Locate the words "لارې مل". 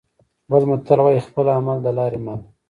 1.97-2.39